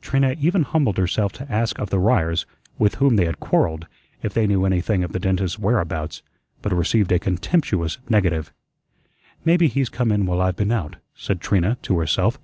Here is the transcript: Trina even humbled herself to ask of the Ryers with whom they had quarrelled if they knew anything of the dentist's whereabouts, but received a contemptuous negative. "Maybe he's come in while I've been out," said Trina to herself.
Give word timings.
Trina 0.00 0.34
even 0.40 0.62
humbled 0.62 0.96
herself 0.96 1.32
to 1.32 1.52
ask 1.52 1.78
of 1.78 1.90
the 1.90 1.98
Ryers 1.98 2.46
with 2.78 2.94
whom 2.94 3.16
they 3.16 3.26
had 3.26 3.38
quarrelled 3.38 3.86
if 4.22 4.32
they 4.32 4.46
knew 4.46 4.64
anything 4.64 5.04
of 5.04 5.12
the 5.12 5.18
dentist's 5.18 5.58
whereabouts, 5.58 6.22
but 6.62 6.72
received 6.72 7.12
a 7.12 7.18
contemptuous 7.18 7.98
negative. 8.08 8.50
"Maybe 9.44 9.66
he's 9.68 9.90
come 9.90 10.10
in 10.10 10.24
while 10.24 10.40
I've 10.40 10.56
been 10.56 10.72
out," 10.72 10.96
said 11.14 11.42
Trina 11.42 11.76
to 11.82 11.98
herself. 11.98 12.38